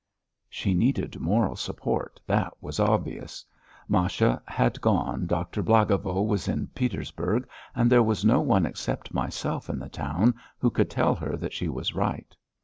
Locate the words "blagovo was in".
5.61-6.65